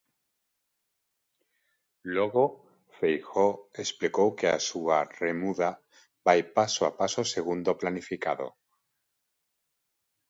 [2.15, 2.45] Logo,
[2.97, 3.53] Feijóo
[3.83, 5.69] explicou que a súa remuda
[6.27, 8.47] vai paso a paso segundo o planificado.